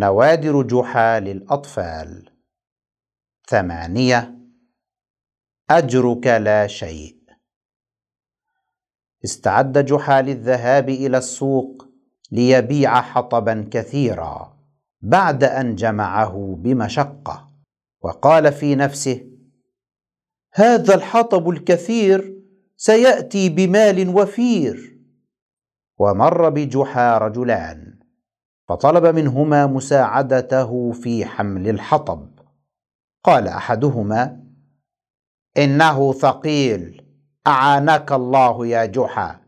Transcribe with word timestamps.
نوادر 0.00 0.62
جحا 0.62 1.20
للأطفال. 1.20 2.30
ثمانية 3.48 4.38
أجرك 5.70 6.26
لا 6.26 6.66
شيء. 6.66 7.18
استعد 9.24 9.84
جحا 9.84 10.22
للذهاب 10.22 10.88
إلى 10.88 11.18
السوق 11.18 11.88
ليبيع 12.32 13.00
حطبا 13.00 13.68
كثيرا 13.70 14.58
بعد 15.00 15.44
أن 15.44 15.74
جمعه 15.74 16.56
بمشقة. 16.58 17.52
وقال 18.00 18.52
في 18.52 18.74
نفسه 18.74 19.30
هذا 20.54 20.94
الحطب 20.94 21.48
الكثير 21.48 22.42
سيأتي 22.76 23.48
بمال 23.48 24.08
وفير. 24.08 24.98
ومر 25.98 26.48
بجحا 26.48 27.18
رجلان. 27.18 27.97
فطلب 28.68 29.06
منهما 29.16 29.66
مساعدته 29.66 30.92
في 30.92 31.24
حمل 31.24 31.68
الحطب. 31.68 32.28
قال 33.24 33.48
أحدهما 33.48 34.40
إنه 35.58 36.12
ثقيل 36.12 37.02
اعانك 37.46 38.12
الله 38.12 38.66
يا 38.66 38.84
جحا. 38.84 39.40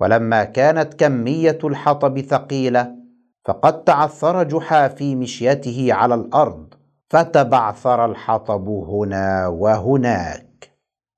ولما 0.00 0.44
كانت 0.44 0.94
كمية 0.94 1.58
الحطب 1.64 2.20
ثقيلة 2.20 2.96
فقد 3.44 3.84
تعثر 3.84 4.42
جحا 4.42 4.88
في 4.88 5.14
مشيته 5.14 5.88
على 5.90 6.14
الأرض 6.14 6.74
فتبعثر 7.10 8.04
الحطب 8.04 8.68
هنا 8.68 9.46
وهناك. 9.46 10.70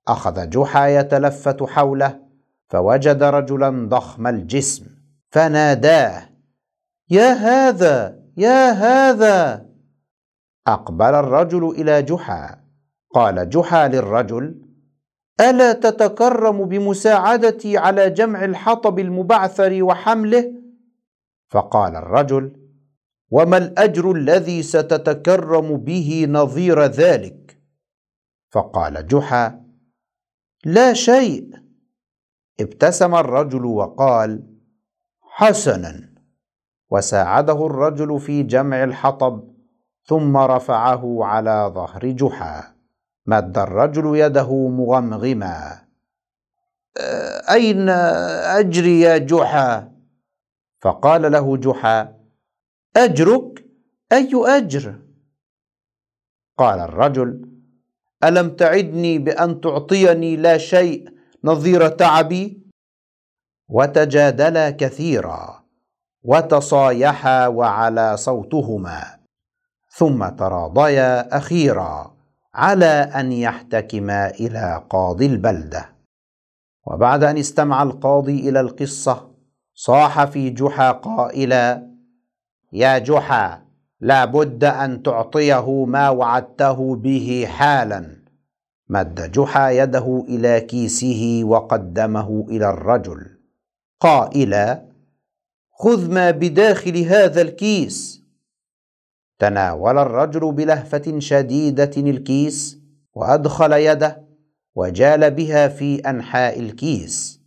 أخذ 0.08 0.50
جحا 0.50 0.86
يتلفت 0.86 1.62
حوله 1.62 2.20
فوجد 2.68 3.22
رجلا 3.22 3.88
ضخم 3.88 4.26
الجسم 4.26 4.86
فناداه 5.30 6.37
يا 7.10 7.32
هذا 7.32 8.22
يا 8.36 8.70
هذا. 8.70 9.66
أقبل 10.66 11.14
الرجل 11.14 11.70
إلى 11.70 12.02
جحا. 12.02 12.64
قال 13.14 13.50
جحا 13.50 13.88
للرجل 13.88 14.68
ألا 15.40 15.72
تتكرم 15.72 16.64
بمساعدتي 16.64 17.78
على 17.78 18.10
جمع 18.10 18.44
الحطب 18.44 18.98
المبعثر 18.98 19.82
وحمله؟ 19.82 20.52
فقال 21.50 21.96
الرجل 21.96 22.52
وما 23.30 23.56
الأجر 23.56 24.12
الذي 24.12 24.62
ستتكرم 24.62 25.76
به 25.76 26.26
نظير 26.28 26.82
ذلك؟ 26.84 27.60
فقال 28.50 29.06
جحا 29.06 29.64
لا 30.64 30.92
شيء. 30.92 31.50
ابتسم 32.60 33.14
الرجل 33.14 33.64
وقال 33.64 34.42
حسنا. 35.22 36.07
وساعده 36.90 37.66
الرجل 37.66 38.20
في 38.20 38.42
جمع 38.42 38.84
الحطب 38.84 39.44
ثم 40.04 40.36
رفعه 40.36 41.24
على 41.24 41.70
ظهر 41.74 42.10
جحا. 42.10 42.74
مد 43.26 43.58
الرجل 43.58 44.16
يده 44.16 44.68
مغمغما. 44.68 45.84
أين 47.50 47.88
أجري 48.58 49.00
يا 49.00 49.18
جحا؟ 49.18 49.92
فقال 50.80 51.32
له 51.32 51.56
جحا 51.56 52.14
أجرك؟ 52.96 53.64
أي 54.12 54.30
أجر؟ 54.34 54.98
قال 56.58 56.78
الرجل 56.80 57.48
ألم 58.24 58.56
تعدني 58.56 59.18
بأن 59.18 59.60
تعطيني 59.60 60.36
لا 60.36 60.58
شيء 60.58 61.08
نظير 61.44 61.88
تعبي؟ 61.88 62.62
وتجادلا 63.68 64.70
كثيرا. 64.70 65.57
وتصايحا 66.28 67.46
وعلى 67.46 68.16
صوتهما. 68.16 69.04
ثم 69.90 70.28
تراضيا 70.28 71.36
أخيرا 71.36 72.14
على 72.54 73.10
أن 73.14 73.32
يحتكما 73.32 74.30
إلى 74.30 74.82
قاضي 74.90 75.26
البلدة. 75.26 75.88
وبعد 76.86 77.24
أن 77.24 77.38
استمع 77.38 77.82
القاضي 77.82 78.48
إلى 78.48 78.60
القصة 78.60 79.30
صاح 79.74 80.24
في 80.24 80.50
جحا 80.50 80.92
قائلا 80.92 81.88
يا 82.72 82.98
جحا 82.98 83.62
لا 84.00 84.24
بد 84.24 84.64
أن 84.64 85.02
تعطيه 85.02 85.84
ما 85.84 86.08
وعدته 86.08 86.96
به 86.96 87.46
حالا. 87.48 88.24
مد 88.88 89.32
جحا 89.32 89.70
يده 89.70 90.24
إلى 90.28 90.60
كيسه 90.60 91.40
وقدمه 91.44 92.46
إلى 92.48 92.70
الرجل. 92.70 93.38
قائلا 94.00 94.87
خذ 95.80 96.10
ما 96.10 96.30
بداخل 96.30 96.96
هذا 96.96 97.42
الكيس. 97.42 98.22
تناول 99.38 99.98
الرجل 99.98 100.52
بلهفة 100.52 101.18
شديدة 101.18 101.90
الكيس 101.96 102.78
وأدخل 103.14 103.72
يده 103.72 104.28
وجال 104.74 105.30
بها 105.30 105.68
في 105.68 105.98
أنحاء 105.98 106.60
الكيس. 106.60 107.40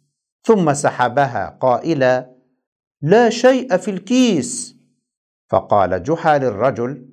ثم 0.44 0.74
سحبها 0.74 1.58
قائلا 1.62 2.32
لا 3.02 3.30
شيء 3.30 3.78
في 3.78 3.92
الكيس. 3.92 4.76
فقال 5.50 6.04
جحا 6.04 6.38
للرجل 6.38 7.10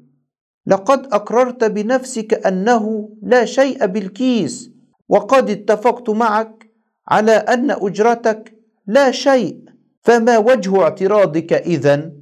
لقد 0.67 1.07
أقررت 1.07 1.65
بنفسك 1.65 2.47
أنه 2.47 3.11
لا 3.23 3.45
شيء 3.45 3.87
بالكيس 3.87 4.71
وقد 5.09 5.51
اتفقت 5.51 6.11
معك 6.11 6.71
على 7.09 7.33
أن 7.33 7.71
أجرتك 7.71 8.55
لا 8.87 9.11
شيء. 9.11 9.78
فما 10.09 10.39
وجه 10.39 10.83
اعتراضك 10.83 11.53
إذن؟ 11.53 12.18